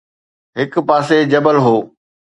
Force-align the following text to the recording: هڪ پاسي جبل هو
هڪ 0.57 0.73
پاسي 0.87 1.17
جبل 1.31 1.57
هو 1.65 1.75